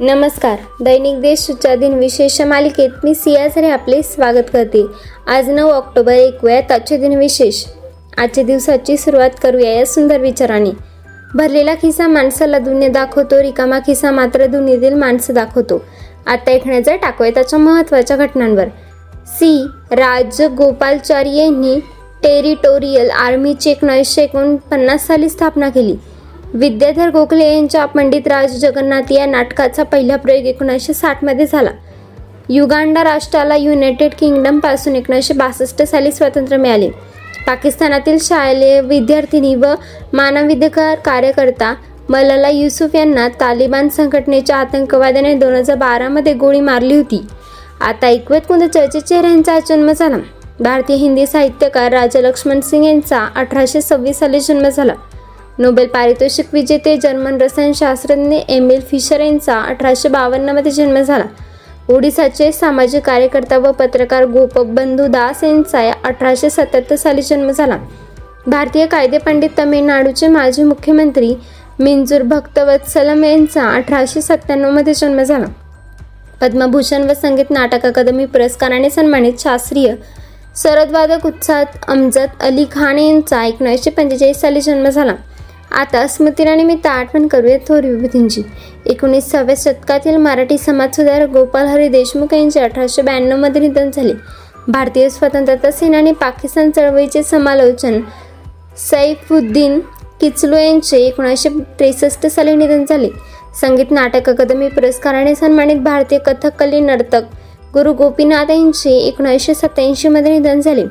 नमस्कार. 0.00 0.58
दैनिक 0.80 1.20
देश 1.20 1.50
दिन 1.64 1.94
विशेष 1.94 2.40
मालिकेत 2.40 2.90
मी 3.04 3.14
सियाझरे 3.14 3.68
आपले 3.68 4.02
स्वागत 4.02 4.50
करते. 4.52 4.86
आज 5.26 5.50
नऊ 5.50 5.70
ऑक्टोबर 5.70 6.12
ऐकूयात 6.12 6.72
आजचे 6.72 6.96
दिन 6.96 7.18
विशेष. 7.18 7.64
आजच्या 8.18 8.44
दिवसाची 8.44 8.96
सुरुवात 8.96 9.30
करूया 9.42 9.72
या 9.72 9.86
सुंदर 9.86 10.18
विचाराने. 10.18 10.70
भरलेला 11.34 11.74
खिसा 11.74 12.08
माणसाला 12.08 12.58
दुनिया 12.58 12.88
दाखवतो 12.88 13.42
रिकामा 13.42 13.78
खिसा 13.78 14.10
मात्र 14.10 14.46
दुनियेतील 14.46 14.94
माणसं 14.94 15.34
दाखवतो. 15.34 15.84
आता 16.26 16.50
ऐकण्याचा 16.50 16.96
टाकूया 16.96 17.30
त्याच्या 17.30 17.58
महत्त्वाच्या 17.58 18.16
घटनांवर. 18.16 18.66
सी. 19.26 19.64
राज 19.90 20.42
गोपालचारी 20.42 21.36
यांनी 21.36 21.80
टेरिटोरियल 22.22 23.10
आर्मीची 23.10 23.70
एकोणीसशे 23.70 24.22
एकोणपन्नास 24.22 25.06
साली 25.06 25.28
स्थापना 25.28 25.68
केली. 25.68 25.96
विद्याधर 26.54 27.10
गोखले 27.10 27.44
यांच्या 27.54 27.84
पंडित 27.84 28.26
राज 28.26 28.52
जगन्नाथ 28.56 29.12
या 29.12 29.24
नाटकाचा 29.26 29.82
पहिला 29.82 30.16
प्रयोग 30.16 30.44
एकोणीसशे 30.46 30.92
साठमध्ये 30.94 31.46
झाला. 31.46 31.70
युगांडा 32.48 33.02
राष्ट्राला 33.04 33.56
युनायटेड 33.56 34.12
किंगडमपासून 34.18 34.96
एकोणीसशे 34.96 35.34
बासष्ट 35.34 35.82
साली 35.82 36.12
स्वातंत्र्य 36.12 36.56
मिळाले. 36.56 36.88
पाकिस्तानातील 37.46 38.18
शालेय 38.20 38.80
विद्यार्थिनी 38.80 39.54
व 39.54 39.74
मानवाधिकार 40.12 40.98
कार्यकर्ता 41.04 41.74
मलाला 42.08 42.48
युसुफ 42.48 42.94
यांना 42.94 43.26
तालिबान 43.40 43.88
संघटनेच्या 43.88 44.56
आतंकवाद्याने 44.56 45.34
दोन 45.34 45.54
हजार 45.54 45.76
बारामध्ये 45.76 46.32
गोळी 46.32 46.60
मारली 46.60 46.96
होती. 46.96 47.20
आता 47.80 48.06
ऐकवत 48.06 48.46
कोणत्या 48.48 48.68
चर्चेत 48.72 49.02
चेहऱ्यांचा 49.02 49.58
जन्म 49.68 49.90
झाला. 49.92 50.16
भारतीय 50.60 50.96
हिंदी 50.96 51.26
साहित्यकार 51.26 51.92
राजा 51.92 52.20
लक्ष्मण 52.20 52.60
सिंग 52.60 52.84
यांचा 52.84 53.26
अठराशे 53.36 53.80
सव्वीस 53.80 54.18
साली 54.18 54.40
जन्म 54.40 54.68
झाला. 54.68 54.94
नोबेल 55.58 55.86
पारितोषिक 55.86 56.46
विजेते 56.52 56.96
जर्मन 56.96 57.36
रसायनशास्त्रज्ञ 57.40 58.36
एमिल 58.48 58.80
फिशर 58.80 59.20
यांचा 59.20 59.58
अठराशे 59.60 60.08
बावन्नमध्ये 60.08 60.70
जन्म 60.72 61.00
झाला. 61.00 61.24
ओडिसाचे 61.88 62.50
सामाजिक 62.52 63.02
कार्यकर्ता 63.02 63.58
व 63.58 63.70
पत्रकार 63.72 64.24
गोपबंधू 64.24 65.06
दास 65.06 65.44
यांचा 65.44 65.90
अठराशे 66.04 66.50
सत्याहत्तर 66.50 66.96
साली 66.96 67.22
जन्म 67.22 67.50
झाला. 67.50 67.76
भारतीय 68.46 68.86
कायदेपंडित 68.86 69.50
तमिळनाडूचे 69.58 70.28
माजी 70.28 70.62
मुख्यमंत्री 70.62 71.34
मिंजूर 71.78 72.22
भक्तवत्सलम 72.22 73.24
यांचा 73.24 73.68
अठराशे 73.68 74.22
सत्त्याण्णवमध्ये 74.22 74.94
जन्म 74.94 75.22
झाला. 75.22 75.46
पद्मभूषण 76.40 77.02
व 77.02 77.14
संगीत 77.14 77.50
नाटक 77.50 77.86
अकादमी 77.86 78.24
पुरस्काराने 78.24 78.90
सन्मानित 78.90 79.40
शास्त्रीय 79.40 79.94
सरदवादक 80.56 81.26
उत्साहात 81.26 81.78
अमजद 81.88 82.42
अली 82.42 82.64
खान 82.72 82.98
यांचा 82.98 83.44
एकोणीसशे 83.44 83.90
पंचेचाळीस 83.90 84.40
साली 84.40 84.60
जन्म 84.60 84.88
झाला. 84.88 85.14
आता 85.74 86.06
स्मृतिनानिमित्त 86.06 86.86
आठवण 86.86 87.26
करूया 87.26 87.56
थोर 87.68 87.84
विभूतींची. 87.84 88.42
एकोणीसाव्या 88.86 89.54
शतकातील 89.58 90.16
मराठी 90.16 90.58
समाजसुधारक 90.58 91.28
गोपाल 91.28 91.66
हरी 91.66 91.88
देशमुख 91.88 92.34
यांचे 92.34 92.60
अठराशे 92.60 93.02
ब्याण्णवमध्ये 93.02 93.60
निधन 93.60 93.90
झाले. 93.90 94.12
भारतीय 94.68 95.08
स्वतंत्रता 95.08 95.70
सेनानी 95.70 96.12
पाकिस्तान 96.12 96.70
चळवळीचे 96.70 97.22
समालोचन. 97.22 98.00
सैफुद्दीन 98.90 99.78
किचलो 100.20 100.56
यांचे 100.56 100.98
एकोणीसशे 100.98 101.48
त्रेसष्ट 101.78 102.26
साली 102.26 102.56
निधन 102.56 102.84
झाले. 102.88 103.08
संगीत 103.60 103.90
नाटक 103.90 104.30
अकादमी 104.30 104.68
पुरस्काराने 104.68 105.34
सन्मानित 105.34 105.76
भारतीय 105.76 106.18
कथकली 106.18 106.80
नर्तक 106.80 107.22
गुरु 107.74 107.92
गोपीनाथ 107.92 108.50
यांचे 108.50 108.90
एकोणीसशे 108.90 109.54
सत्याऐंशीमध्ये 109.54 110.38
निधन 110.38 110.60
झाले. 110.60 110.84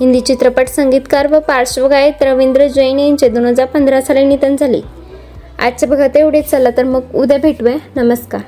हिंदी 0.00 0.20
चित्रपट 0.20 0.68
संगीतकार 0.68 1.26
व 1.26 1.38
पार्श्वगायक 1.38 2.22
रवींद्र 2.22 2.66
जैन 2.66 2.98
यांचे 2.98 3.28
दोन 3.28 3.44
हजार 3.44 3.66
पंधरा 3.66 4.00
साली 4.00 4.24
निधन 4.24 4.56
झाले. 4.56 4.80
आजच्या 5.58 5.88
बघा 5.88 6.06
एवढेच 6.16 6.50
चला 6.50 6.70
तर 6.76 6.84
मग 6.84 7.14
उद्या 7.14 7.38
भेटूया. 7.38 7.76
नमस्कार. 7.96 8.40